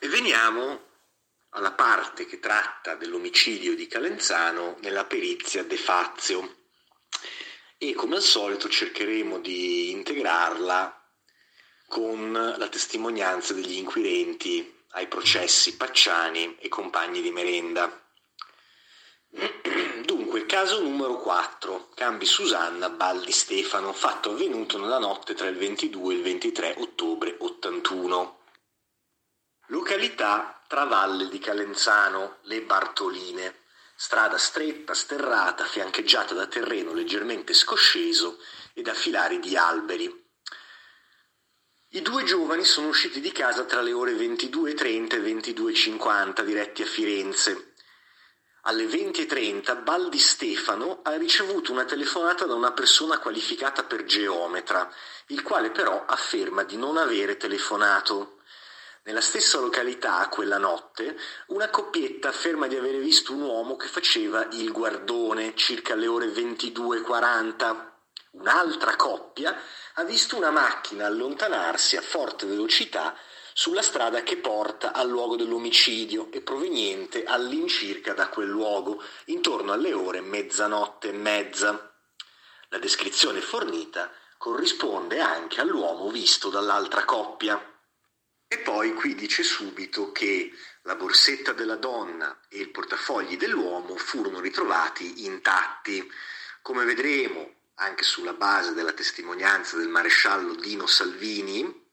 E 0.00 0.06
veniamo 0.06 0.86
alla 1.50 1.72
parte 1.72 2.24
che 2.24 2.38
tratta 2.38 2.94
dell'omicidio 2.94 3.74
di 3.74 3.88
Calenzano 3.88 4.76
nella 4.80 5.04
perizia 5.04 5.64
De 5.64 5.76
Fazio. 5.76 6.56
E 7.76 7.94
come 7.94 8.16
al 8.16 8.22
solito 8.22 8.68
cercheremo 8.68 9.40
di 9.40 9.90
integrarla 9.90 10.94
con 11.88 12.32
la 12.32 12.68
testimonianza 12.68 13.54
degli 13.54 13.76
inquirenti 13.76 14.84
ai 14.90 15.08
processi 15.08 15.76
Pacciani 15.76 16.56
e 16.60 16.68
compagni 16.68 17.20
di 17.20 17.32
merenda. 17.32 17.90
Dunque, 20.04 20.46
caso 20.46 20.80
numero 20.80 21.16
4, 21.16 21.90
Cambi 21.94 22.24
Susanna, 22.24 22.88
Baldi 22.88 23.32
Stefano, 23.32 23.92
fatto 23.92 24.30
avvenuto 24.30 24.78
nella 24.78 24.98
notte 24.98 25.34
tra 25.34 25.48
il 25.48 25.56
22 25.56 26.14
e 26.14 26.16
il 26.16 26.22
23 26.22 26.74
ottobre 26.78 27.34
81. 27.38 28.37
Località 29.70 30.62
Travalle 30.66 31.28
di 31.28 31.38
Calenzano, 31.38 32.38
Le 32.44 32.62
Bartoline, 32.62 33.64
strada 33.94 34.38
stretta, 34.38 34.94
sterrata, 34.94 35.64
fiancheggiata 35.64 36.32
da 36.32 36.46
terreno 36.46 36.94
leggermente 36.94 37.52
scosceso 37.52 38.38
e 38.72 38.80
da 38.80 38.94
filari 38.94 39.40
di 39.40 39.58
alberi. 39.58 40.26
I 41.88 42.00
due 42.00 42.24
giovani 42.24 42.64
sono 42.64 42.88
usciti 42.88 43.20
di 43.20 43.30
casa 43.30 43.64
tra 43.64 43.82
le 43.82 43.92
ore 43.92 44.12
22.30 44.12 45.12
e 45.12 45.52
22.50 45.52 46.42
diretti 46.44 46.80
a 46.80 46.86
Firenze. 46.86 47.74
Alle 48.62 48.86
20.30 48.86 49.82
Baldi 49.82 50.18
Stefano 50.18 51.00
ha 51.02 51.14
ricevuto 51.16 51.72
una 51.72 51.84
telefonata 51.84 52.46
da 52.46 52.54
una 52.54 52.72
persona 52.72 53.18
qualificata 53.18 53.84
per 53.84 54.04
geometra, 54.04 54.90
il 55.26 55.42
quale 55.42 55.70
però 55.70 56.06
afferma 56.06 56.62
di 56.62 56.78
non 56.78 56.96
avere 56.96 57.36
telefonato. 57.36 58.37
Nella 59.04 59.20
stessa 59.20 59.58
località, 59.58 60.28
quella 60.28 60.58
notte, 60.58 61.18
una 61.48 61.70
coppietta 61.70 62.28
afferma 62.28 62.66
di 62.66 62.76
avere 62.76 62.98
visto 62.98 63.32
un 63.32 63.42
uomo 63.42 63.76
che 63.76 63.86
faceva 63.86 64.46
il 64.52 64.70
guardone 64.72 65.54
circa 65.54 65.94
alle 65.94 66.06
ore 66.06 66.26
22.40. 66.26 67.86
Un'altra 68.32 68.96
coppia 68.96 69.58
ha 69.94 70.04
visto 70.04 70.36
una 70.36 70.50
macchina 70.50 71.06
allontanarsi 71.06 71.96
a 71.96 72.02
forte 72.02 72.46
velocità 72.46 73.16
sulla 73.54 73.82
strada 73.82 74.22
che 74.22 74.36
porta 74.36 74.92
al 74.92 75.08
luogo 75.08 75.34
dell'omicidio 75.34 76.30
e 76.30 76.42
proveniente 76.42 77.24
all'incirca 77.24 78.12
da 78.12 78.28
quel 78.28 78.46
luogo, 78.46 79.02
intorno 79.24 79.72
alle 79.72 79.92
ore 79.92 80.20
mezzanotte 80.20 81.08
e 81.08 81.12
mezza. 81.12 81.92
La 82.68 82.78
descrizione 82.78 83.40
fornita 83.40 84.12
corrisponde 84.36 85.18
anche 85.20 85.60
all'uomo 85.60 86.10
visto 86.10 86.50
dall'altra 86.50 87.04
coppia. 87.04 87.60
Poi 88.78 88.94
qui 88.94 89.16
dice 89.16 89.42
subito 89.42 90.12
che 90.12 90.52
la 90.82 90.94
borsetta 90.94 91.52
della 91.52 91.74
donna 91.74 92.42
e 92.48 92.60
il 92.60 92.70
portafogli 92.70 93.36
dell'uomo 93.36 93.96
furono 93.96 94.38
ritrovati 94.38 95.24
intatti. 95.24 96.08
Come 96.62 96.84
vedremo, 96.84 97.54
anche 97.74 98.04
sulla 98.04 98.34
base 98.34 98.74
della 98.74 98.92
testimonianza 98.92 99.76
del 99.76 99.88
maresciallo 99.88 100.54
Dino 100.54 100.86
Salvini, 100.86 101.90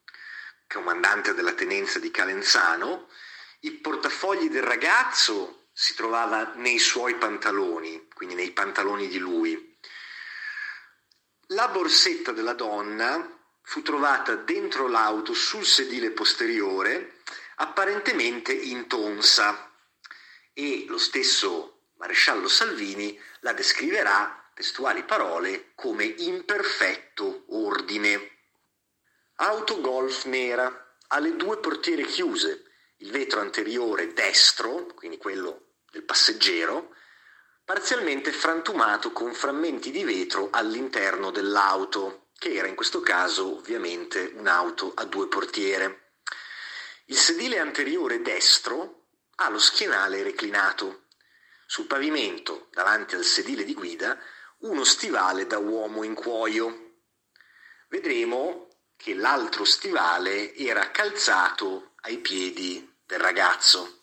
comandante 0.68 1.34
della 1.34 1.54
tenenza 1.54 1.98
di 1.98 2.12
Calenzano, 2.12 3.10
i 3.62 3.72
portafogli 3.72 4.48
del 4.52 4.62
ragazzo 4.62 5.70
si 5.72 5.96
trovava 5.96 6.54
nei 6.58 6.78
suoi 6.78 7.16
pantaloni, 7.16 8.10
quindi 8.14 8.36
nei 8.36 8.52
pantaloni 8.52 9.08
di 9.08 9.18
lui. 9.18 9.76
La 11.48 11.68
borsetta 11.68 12.32
della 12.32 12.54
donna 12.54 13.35
fu 13.66 13.82
trovata 13.82 14.36
dentro 14.36 14.88
l'auto 14.88 15.34
sul 15.34 15.66
sedile 15.66 16.12
posteriore, 16.12 17.18
apparentemente 17.56 18.54
intonsa, 18.54 19.72
e 20.54 20.86
lo 20.88 20.98
stesso 20.98 21.88
maresciallo 21.98 22.48
Salvini 22.48 23.20
la 23.40 23.54
descriverà, 23.54 24.50
testuali 24.54 25.04
parole, 25.04 25.72
come 25.76 26.06
imperfetto 26.06 27.46
ordine. 27.50 28.32
Auto 29.38 29.82
golf 29.82 30.26
nera, 30.26 30.98
ha 31.08 31.20
le 31.20 31.36
due 31.36 31.58
portiere 31.58 32.04
chiuse, 32.04 32.66
il 32.98 33.12
vetro 33.12 33.42
anteriore 33.42 34.14
destro, 34.14 34.86
quindi 34.96 35.18
quello 35.18 35.74
del 35.92 36.04
passeggero, 36.04 36.94
parzialmente 37.66 38.32
frantumato 38.32 39.12
con 39.12 39.34
frammenti 39.34 39.90
di 39.90 40.04
vetro 40.04 40.50
all'interno 40.52 41.32
dell'auto, 41.32 42.25
che 42.38 42.54
era 42.54 42.68
in 42.68 42.76
questo 42.76 43.02
caso 43.02 43.58
ovviamente 43.58 44.34
un'auto 44.36 44.94
a 44.94 45.06
due 45.06 45.28
portiere. 45.28 46.14
Il 47.06 47.18
sedile 47.18 47.60
anteriore 47.60 48.22
destro 48.22 49.08
ha 49.36 49.50
lo 49.50 49.60
schienale 49.60 50.24
reclinato. 50.24 51.06
Sul 51.66 51.86
pavimento, 51.88 52.68
davanti 52.72 53.16
al 53.16 53.24
sedile 53.24 53.64
di 53.64 53.74
guida, 53.74 54.18
uno 54.60 54.84
stivale 54.84 55.48
da 55.48 55.58
uomo 55.58 56.04
in 56.04 56.14
cuoio. 56.14 57.00
Vedremo 57.88 58.68
che 58.96 59.14
l'altro 59.14 59.66
stivale 59.66 60.56
era 60.56 60.92
calzato 60.92 61.94
ai 62.02 62.20
piedi 62.20 62.96
del 63.06 63.20
ragazzo, 63.20 64.02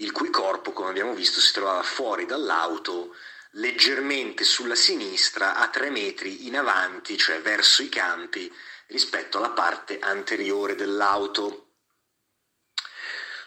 il 0.00 0.12
cui 0.12 0.30
corpo, 0.30 0.72
come 0.72 0.88
abbiamo 0.88 1.14
visto, 1.14 1.40
si 1.40 1.52
trovava 1.52 1.82
fuori 1.82 2.24
dall'auto, 2.24 3.14
leggermente 3.54 4.44
sulla 4.44 4.74
sinistra, 4.74 5.56
a 5.56 5.68
tre 5.68 5.90
metri 5.90 6.46
in 6.46 6.56
avanti, 6.56 7.16
cioè 7.16 7.40
verso 7.40 7.82
i 7.82 7.88
campi, 7.88 8.52
rispetto 8.86 9.38
alla 9.38 9.50
parte 9.50 9.98
anteriore 9.98 10.74
dell'auto. 10.74 11.72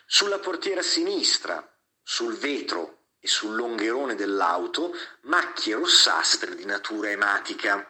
Sulla 0.05 0.39
portiera 0.39 0.81
sinistra, 0.81 1.65
sul 2.01 2.35
vetro 2.37 3.05
e 3.19 3.27
sul 3.27 3.55
longherone 3.55 4.15
dell'auto, 4.15 4.93
macchie 5.21 5.75
rossastre 5.75 6.55
di 6.55 6.65
natura 6.65 7.09
ematica. 7.09 7.89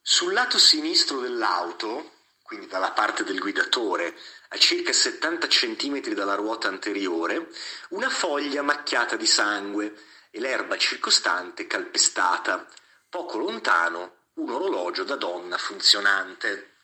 Sul 0.00 0.32
lato 0.32 0.58
sinistro 0.58 1.18
dell'auto, 1.18 2.12
quindi 2.42 2.68
dalla 2.68 2.92
parte 2.92 3.24
del 3.24 3.40
guidatore, 3.40 4.16
a 4.50 4.56
circa 4.58 4.92
70 4.92 5.48
cm 5.48 6.14
dalla 6.14 6.36
ruota 6.36 6.68
anteriore, 6.68 7.48
una 7.88 8.08
foglia 8.08 8.62
macchiata 8.62 9.16
di 9.16 9.26
sangue 9.26 9.92
e 10.36 10.40
l'erba 10.40 10.76
circostante 10.76 11.66
calpestata. 11.66 12.68
Poco 13.08 13.38
lontano 13.38 14.24
un 14.34 14.50
orologio 14.50 15.02
da 15.02 15.16
donna 15.16 15.56
funzionante. 15.56 16.74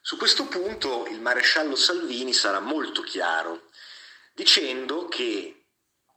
Su 0.00 0.16
questo 0.16 0.46
punto 0.46 1.06
il 1.06 1.20
maresciallo 1.20 1.76
Salvini 1.76 2.32
sarà 2.32 2.58
molto 2.58 3.02
chiaro, 3.02 3.68
dicendo 4.32 5.06
che 5.06 5.66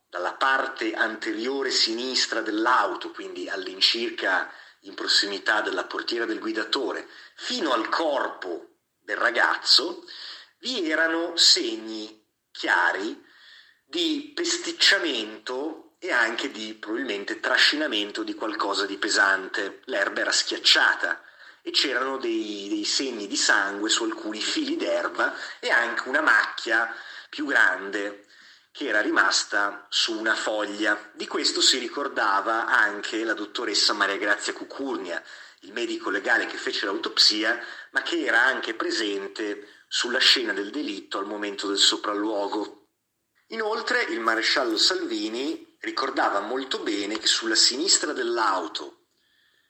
dalla 0.09 0.34
parte 0.34 0.95
anteriore 0.95 1.69
sinistra 1.69 2.41
dell'auto, 2.41 3.12
quindi 3.12 3.47
all'incirca 3.47 4.51
in 4.81 4.95
prossimità 4.95 5.62
della 5.62 5.84
portiera 5.84 6.25
del 6.25 6.39
guidatore, 6.39 7.07
fino 7.35 7.72
al 7.72 7.88
corpo 7.88 8.78
del 8.97 9.18
ragazzo, 9.18 10.04
vi 10.59 10.89
erano 10.89 11.38
segni 11.38 12.25
chiari 12.50 13.24
di 13.86 14.31
pesticciamento 14.33 15.87
e 15.99 16.11
anche 16.11 16.51
di 16.51 16.73
probabilmente 16.75 17.39
trascinamento 17.39 18.23
di 18.23 18.35
qualcosa 18.35 18.85
di 18.85 18.97
pesante. 18.97 19.81
L'erba 19.85 20.21
era 20.21 20.31
schiacciata 20.31 21.21
e 21.61 21.71
c'erano 21.71 22.17
dei, 22.17 22.67
dei 22.69 22.85
segni 22.85 23.27
di 23.27 23.35
sangue 23.35 23.89
su 23.89 24.03
alcuni 24.03 24.39
fili 24.39 24.77
d'erba 24.77 25.35
e 25.59 25.69
anche 25.69 26.07
una 26.07 26.21
macchia 26.21 26.94
più 27.29 27.45
grande 27.45 28.25
che 28.71 28.88
era 28.88 29.01
rimasta 29.01 29.88
su 29.89 30.17
una 30.17 30.35
foglia. 30.35 31.09
Di 31.13 31.25
questo 31.25 31.61
si 31.61 31.79
ricordava 31.79 32.67
anche 32.67 33.23
la 33.23 33.33
dottoressa 33.33 33.94
Maria 33.94 34.17
Grazia 34.17 34.53
Cucurnia, 34.53 35.21
il 35.61 35.73
medico 35.73 36.11
legale 36.11 36.45
che 36.45 36.57
fece 36.57 36.85
l'autopsia, 36.85 37.59
ma 37.91 38.03
che 38.03 38.23
era 38.23 38.44
anche 38.44 38.75
presente 38.75 39.67
sulla 39.88 40.19
scena 40.19 40.53
del 40.53 40.69
delitto 40.69 41.17
al 41.17 41.25
momento 41.25 41.67
del 41.67 41.79
sopralluogo. 41.79 42.89
Inoltre 43.47 44.03
il 44.03 44.19
maresciallo 44.19 44.77
Salvini 44.77 45.67
ricordava 45.79 46.39
molto 46.39 46.79
bene 46.79 47.19
che 47.19 47.27
sulla 47.27 47.56
sinistra 47.56 48.13
dell'auto, 48.13 49.06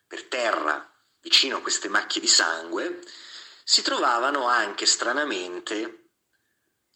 per 0.07 0.23
terra, 0.23 0.89
vicino 1.21 1.57
a 1.57 1.61
queste 1.61 1.89
macchie 1.89 2.21
di 2.21 2.27
sangue, 2.27 3.01
si 3.63 3.81
trovavano 3.81 4.47
anche 4.47 4.85
stranamente 4.85 6.11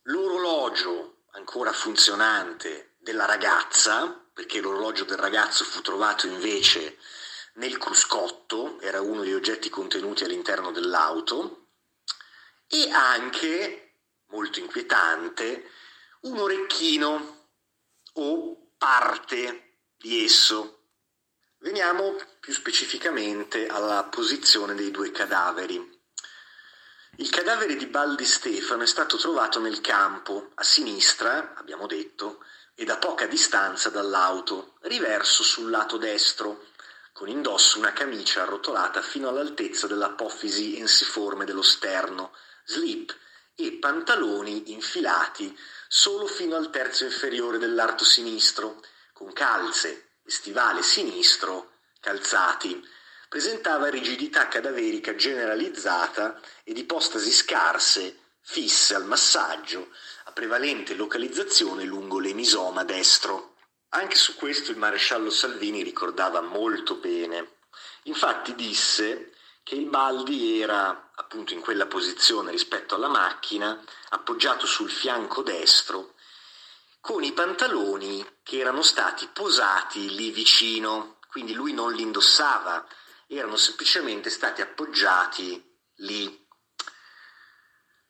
l'orologio 0.03 1.23
ancora 1.31 1.73
funzionante 1.73 2.95
della 2.99 3.25
ragazza, 3.25 4.07
perché 4.33 4.61
l'orologio 4.61 5.03
del 5.03 5.17
ragazzo 5.17 5.63
fu 5.65 5.81
trovato 5.81 6.27
invece 6.27 6.97
nel 7.55 7.77
cruscotto, 7.77 8.79
era 8.79 9.01
uno 9.01 9.21
degli 9.21 9.33
oggetti 9.33 9.69
contenuti 9.69 10.23
all'interno 10.23 10.71
dell'auto, 10.71 11.67
e 12.67 12.89
anche, 12.89 13.97
molto 14.27 14.59
inquietante, 14.59 15.69
un 16.21 16.37
orecchino 16.37 17.49
o 18.13 18.60
parte 18.81 19.75
di 19.95 20.25
esso. 20.25 20.85
Veniamo 21.59 22.15
più 22.39 22.51
specificamente 22.51 23.67
alla 23.67 24.05
posizione 24.05 24.73
dei 24.73 24.89
due 24.89 25.11
cadaveri. 25.11 26.01
Il 27.17 27.29
cadavere 27.29 27.75
di 27.75 27.85
Baldi 27.85 28.25
Stefano 28.25 28.81
è 28.81 28.87
stato 28.87 29.17
trovato 29.17 29.59
nel 29.59 29.81
campo, 29.81 30.49
a 30.55 30.63
sinistra, 30.63 31.53
abbiamo 31.57 31.85
detto, 31.85 32.43
ed 32.73 32.89
a 32.89 32.97
poca 32.97 33.27
distanza 33.27 33.91
dall'auto, 33.91 34.77
riverso 34.81 35.43
sul 35.43 35.69
lato 35.69 35.97
destro, 35.97 36.65
con 37.13 37.29
indosso 37.29 37.77
una 37.77 37.93
camicia 37.93 38.41
arrotolata 38.41 39.03
fino 39.03 39.29
all'altezza 39.29 39.85
dell'apofisi 39.85 40.79
ensiforme 40.79 41.45
dello 41.45 41.61
sterno, 41.61 42.35
slip 42.65 43.15
e 43.67 43.73
pantaloni 43.73 44.71
infilati 44.71 45.57
solo 45.87 46.25
fino 46.25 46.55
al 46.55 46.69
terzo 46.69 47.03
inferiore 47.03 47.57
dell'arto 47.57 48.05
sinistro, 48.05 48.81
con 49.13 49.33
calze 49.33 50.09
e 50.23 50.31
stivale 50.31 50.83
sinistro 50.83 51.71
calzati. 51.99 52.85
Presentava 53.27 53.89
rigidità 53.89 54.47
cadaverica 54.47 55.15
generalizzata 55.15 56.39
ed 56.63 56.77
ipostasi 56.77 57.31
scarse, 57.31 58.17
fisse 58.41 58.95
al 58.95 59.05
massaggio, 59.05 59.89
a 60.25 60.31
prevalente 60.31 60.93
localizzazione 60.95 61.83
lungo 61.83 62.19
l'emisoma 62.19 62.83
destro. 62.83 63.55
Anche 63.89 64.15
su 64.15 64.35
questo 64.35 64.71
il 64.71 64.77
maresciallo 64.77 65.29
Salvini 65.29 65.83
ricordava 65.83 66.41
molto 66.41 66.95
bene. 66.95 67.55
Infatti 68.03 68.55
disse 68.55 69.31
che 69.63 69.75
il 69.75 69.87
Baldi 69.87 70.59
era 70.61 71.11
appunto 71.15 71.53
in 71.53 71.61
quella 71.61 71.85
posizione 71.85 72.51
rispetto 72.51 72.95
alla 72.95 73.07
macchina, 73.07 73.81
appoggiato 74.09 74.65
sul 74.65 74.89
fianco 74.89 75.41
destro, 75.43 76.15
con 76.99 77.23
i 77.23 77.31
pantaloni 77.31 78.39
che 78.43 78.59
erano 78.59 78.81
stati 78.81 79.27
posati 79.27 80.13
lì 80.13 80.31
vicino, 80.31 81.17
quindi 81.29 81.53
lui 81.53 81.73
non 81.73 81.93
li 81.93 82.01
indossava, 82.01 82.85
erano 83.27 83.55
semplicemente 83.55 84.29
stati 84.29 84.61
appoggiati 84.61 85.63
lì 85.95 86.41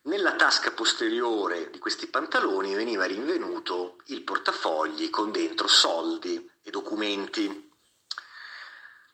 nella 0.03 0.33
tasca 0.33 0.71
posteriore 0.71 1.69
di 1.69 1.77
questi 1.77 2.07
pantaloni 2.07 2.73
veniva 2.73 3.05
rinvenuto 3.05 3.97
il 4.05 4.23
portafogli 4.23 5.11
con 5.11 5.31
dentro 5.31 5.67
soldi 5.67 6.49
e 6.63 6.71
documenti. 6.71 7.71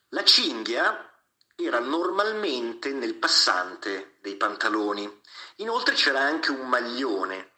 La 0.09 0.23
cinghia 0.23 1.06
era 1.59 1.79
normalmente 1.79 2.93
nel 2.93 3.15
passante 3.15 4.17
dei 4.21 4.35
pantaloni. 4.35 5.21
Inoltre 5.55 5.95
c'era 5.95 6.19
anche 6.19 6.51
un 6.51 6.67
maglione 6.69 7.53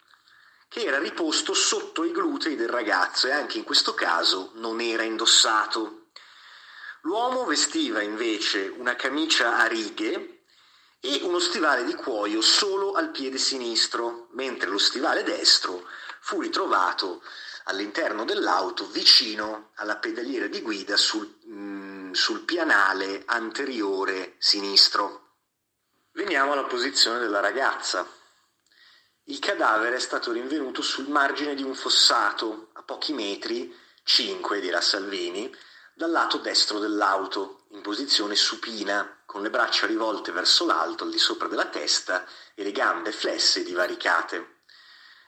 che 0.68 0.84
era 0.84 0.98
riposto 0.98 1.52
sotto 1.52 2.04
i 2.04 2.10
glutei 2.10 2.56
del 2.56 2.70
ragazzo 2.70 3.26
e 3.26 3.32
anche 3.32 3.58
in 3.58 3.64
questo 3.64 3.92
caso 3.92 4.52
non 4.54 4.80
era 4.80 5.02
indossato. 5.02 6.06
L'uomo 7.02 7.44
vestiva 7.44 8.00
invece 8.00 8.72
una 8.74 8.96
camicia 8.96 9.58
a 9.58 9.66
righe 9.66 10.44
e 11.00 11.20
uno 11.22 11.38
stivale 11.38 11.84
di 11.84 11.94
cuoio 11.94 12.40
solo 12.40 12.92
al 12.92 13.10
piede 13.10 13.38
sinistro, 13.38 14.28
mentre 14.32 14.70
lo 14.70 14.78
stivale 14.78 15.22
destro 15.22 15.86
fu 16.20 16.40
ritrovato 16.40 17.22
all'interno 17.64 18.24
dell'auto 18.24 18.86
vicino 18.86 19.70
alla 19.76 19.96
pedaliera 19.96 20.46
di 20.46 20.60
guida 20.60 20.96
sul, 20.96 21.38
mm, 21.46 21.69
sul 22.14 22.40
pianale 22.40 23.22
anteriore 23.26 24.34
sinistro. 24.38 25.28
Veniamo 26.12 26.52
alla 26.52 26.64
posizione 26.64 27.18
della 27.18 27.40
ragazza. 27.40 28.06
Il 29.24 29.38
cadavere 29.38 29.96
è 29.96 30.00
stato 30.00 30.32
rinvenuto 30.32 30.82
sul 30.82 31.08
margine 31.08 31.54
di 31.54 31.62
un 31.62 31.74
fossato, 31.74 32.70
a 32.74 32.82
pochi 32.82 33.12
metri, 33.12 33.74
5 34.02 34.60
dirà 34.60 34.80
Salvini, 34.80 35.54
dal 35.94 36.10
lato 36.10 36.38
destro 36.38 36.78
dell'auto, 36.78 37.64
in 37.70 37.82
posizione 37.82 38.34
supina, 38.34 39.22
con 39.26 39.42
le 39.42 39.50
braccia 39.50 39.86
rivolte 39.86 40.32
verso 40.32 40.66
l'alto 40.66 41.04
al 41.04 41.10
di 41.10 41.18
sopra 41.18 41.46
della 41.46 41.66
testa 41.66 42.26
e 42.54 42.62
le 42.62 42.72
gambe 42.72 43.12
flesse 43.12 43.60
e 43.60 43.64
divaricate. 43.64 44.62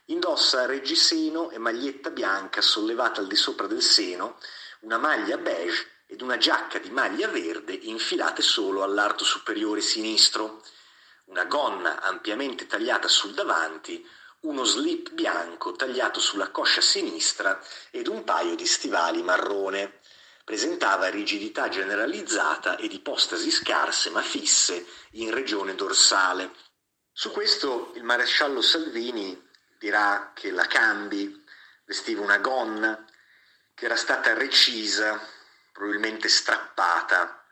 Indossa 0.06 0.66
reggiseno 0.66 1.50
e 1.50 1.58
maglietta 1.58 2.10
bianca 2.10 2.60
sollevata 2.60 3.20
al 3.20 3.28
di 3.28 3.36
sopra 3.36 3.68
del 3.68 3.82
seno, 3.82 4.38
una 4.80 4.98
maglia 4.98 5.36
beige 5.36 6.01
ed 6.12 6.20
una 6.20 6.36
giacca 6.36 6.78
di 6.78 6.90
maglia 6.90 7.26
verde 7.28 7.72
infilate 7.72 8.42
solo 8.42 8.82
all'arto 8.82 9.24
superiore 9.24 9.80
sinistro, 9.80 10.62
una 11.26 11.46
gonna 11.46 12.02
ampiamente 12.02 12.66
tagliata 12.66 13.08
sul 13.08 13.32
davanti, 13.32 14.06
uno 14.40 14.62
slip 14.64 15.12
bianco 15.12 15.72
tagliato 15.72 16.20
sulla 16.20 16.50
coscia 16.50 16.82
sinistra 16.82 17.58
ed 17.90 18.08
un 18.08 18.24
paio 18.24 18.54
di 18.56 18.66
stivali 18.66 19.22
marrone. 19.22 20.00
Presentava 20.44 21.08
rigidità 21.08 21.70
generalizzata 21.70 22.76
ed 22.76 22.92
ipostasi 22.92 23.50
scarse 23.50 24.10
ma 24.10 24.20
fisse 24.20 24.84
in 25.12 25.32
regione 25.32 25.74
dorsale. 25.74 26.52
Su 27.10 27.30
questo 27.30 27.92
il 27.94 28.04
maresciallo 28.04 28.60
Salvini 28.60 29.48
dirà 29.78 30.32
che 30.34 30.50
la 30.50 30.66
Cambi 30.66 31.42
vestiva 31.86 32.20
una 32.20 32.36
gonna 32.36 33.02
che 33.72 33.86
era 33.86 33.96
stata 33.96 34.34
recisa, 34.34 35.18
probabilmente 35.72 36.28
strappata, 36.28 37.44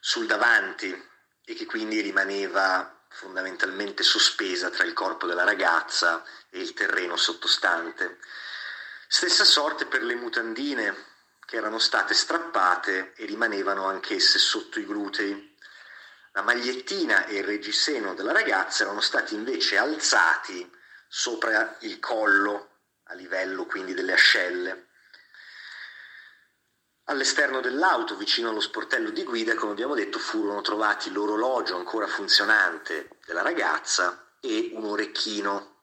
sul 0.00 0.26
davanti 0.26 1.10
e 1.44 1.54
che 1.54 1.64
quindi 1.64 2.00
rimaneva 2.00 3.02
fondamentalmente 3.08 4.02
sospesa 4.02 4.70
tra 4.70 4.84
il 4.84 4.92
corpo 4.92 5.26
della 5.26 5.44
ragazza 5.44 6.22
e 6.50 6.60
il 6.60 6.74
terreno 6.74 7.16
sottostante. 7.16 8.18
Stessa 9.08 9.44
sorte 9.44 9.86
per 9.86 10.02
le 10.02 10.14
mutandine 10.14 11.12
che 11.46 11.56
erano 11.56 11.78
state 11.78 12.14
strappate 12.14 13.12
e 13.14 13.24
rimanevano 13.24 13.86
anch'esse 13.88 14.38
sotto 14.38 14.78
i 14.78 14.84
glutei. 14.84 15.56
La 16.32 16.42
magliettina 16.42 17.26
e 17.26 17.36
il 17.36 17.44
reggiseno 17.44 18.14
della 18.14 18.32
ragazza 18.32 18.82
erano 18.82 19.00
stati 19.00 19.34
invece 19.34 19.78
alzati 19.78 20.70
sopra 21.06 21.76
il 21.80 22.00
collo, 22.00 22.80
a 23.04 23.14
livello 23.14 23.66
quindi 23.66 23.94
delle 23.94 24.14
ascelle. 24.14 24.88
All'esterno 27.06 27.60
dell'auto, 27.60 28.16
vicino 28.16 28.48
allo 28.48 28.60
sportello 28.60 29.10
di 29.10 29.24
guida, 29.24 29.54
come 29.54 29.72
abbiamo 29.72 29.94
detto, 29.94 30.18
furono 30.18 30.62
trovati 30.62 31.12
l'orologio 31.12 31.76
ancora 31.76 32.06
funzionante 32.06 33.18
della 33.26 33.42
ragazza 33.42 34.36
e 34.40 34.70
un 34.72 34.84
orecchino. 34.84 35.82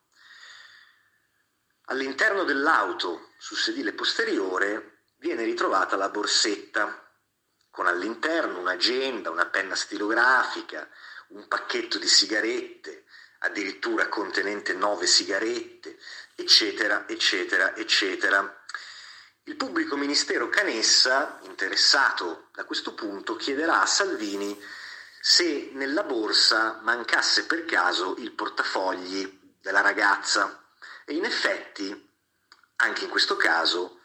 All'interno 1.85 2.43
dell'auto, 2.43 3.33
sul 3.37 3.57
sedile 3.57 3.93
posteriore, 3.93 5.03
viene 5.17 5.43
ritrovata 5.43 5.95
la 5.95 6.09
borsetta, 6.09 7.07
con 7.69 7.85
all'interno 7.85 8.59
un'agenda, 8.59 9.29
una 9.29 9.45
penna 9.45 9.75
stilografica, 9.75 10.89
un 11.29 11.47
pacchetto 11.47 11.99
di 11.99 12.07
sigarette, 12.07 13.05
addirittura 13.39 14.07
contenente 14.09 14.73
nove 14.73 15.05
sigarette, 15.05 15.99
eccetera, 16.35 17.07
eccetera, 17.07 17.75
eccetera. 17.75 18.60
Il 19.45 19.55
pubblico 19.55 19.97
ministero 19.97 20.49
Canessa, 20.49 21.39
interessato 21.41 22.49
da 22.53 22.63
questo 22.63 22.93
punto, 22.93 23.35
chiederà 23.35 23.81
a 23.81 23.87
Salvini 23.87 24.55
se 25.19 25.71
nella 25.73 26.03
borsa 26.03 26.79
mancasse 26.83 27.47
per 27.47 27.65
caso 27.65 28.15
il 28.19 28.33
portafogli 28.33 29.55
della 29.59 29.81
ragazza. 29.81 30.63
E 31.05 31.15
in 31.15 31.25
effetti, 31.25 32.09
anche 32.77 33.05
in 33.05 33.09
questo 33.09 33.35
caso, 33.35 34.01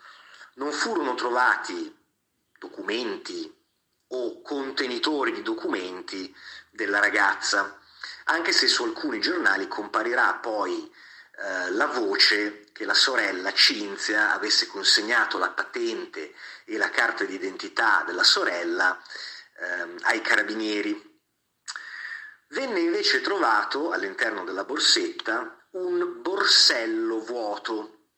non 0.55 0.73
furono 0.73 1.15
trovati 1.15 1.95
documenti 2.59 3.55
o 4.09 4.41
contenitori 4.41 5.33
di 5.33 5.43
documenti 5.43 6.35
della 6.71 6.99
ragazza, 6.99 7.79
anche 8.25 8.53
se 8.53 8.69
su 8.69 8.85
alcuni 8.85 9.21
giornali 9.21 9.69
comparirà 9.69 10.33
poi 10.37 10.91
eh, 11.39 11.71
la 11.73 11.87
voce 11.87 12.65
che 12.73 12.85
la 12.85 12.95
sorella 12.95 13.53
Cinzia 13.53 14.33
avesse 14.33 14.67
consegnato 14.67 15.37
la 15.39 15.51
patente 15.51 16.35
e 16.65 16.77
la 16.79 16.89
carta 16.89 17.25
d'identità 17.25 18.05
della 18.07 18.23
sorella 18.23 18.99
eh, 19.59 19.95
ai 20.03 20.21
carabinieri. 20.23 21.15
Venne 22.49 22.81
invece 22.81 23.21
trovato 23.21 23.91
all'interno 23.91 24.45
della 24.45 24.65
borsetta 24.65 25.69
un 25.73 26.23
borsello 26.23 27.21
vuoto. 27.21 28.09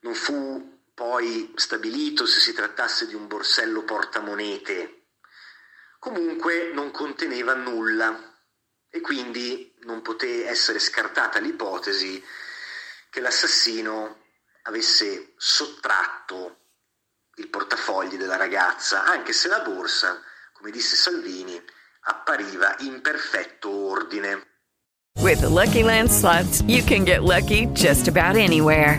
Non 0.00 0.14
fu 0.14 0.90
poi 0.94 1.52
stabilito 1.56 2.26
se 2.26 2.40
si 2.40 2.52
trattasse 2.52 3.06
di 3.06 3.14
un 3.14 3.28
borsello 3.28 3.82
portamonete. 3.84 5.08
Comunque 5.98 6.72
non 6.72 6.90
conteneva 6.90 7.54
nulla 7.54 8.34
e 8.88 9.00
quindi 9.00 9.75
non 9.86 10.02
poté 10.02 10.46
essere 10.46 10.78
scartata 10.78 11.38
l'ipotesi 11.38 12.22
che 13.08 13.20
l'assassino 13.20 14.24
avesse 14.62 15.32
sottratto 15.36 16.58
il 17.36 17.48
portafogli 17.48 18.16
della 18.16 18.36
ragazza, 18.36 19.04
anche 19.04 19.32
se 19.32 19.48
la 19.48 19.60
borsa, 19.60 20.20
come 20.52 20.70
disse 20.70 20.96
Salvini, 20.96 21.60
appariva 22.00 22.76
in 22.80 23.00
perfetto 23.00 23.70
ordine. 23.70 24.44
With 25.20 25.40
the 25.40 25.48
Lucky 25.48 25.82
Land 25.82 26.10
slots, 26.10 26.62
you 26.66 26.82
can 26.82 27.04
get 27.04 27.22
lucky 27.22 27.66
just 27.72 28.08
about 28.08 28.36
anywhere. 28.36 28.98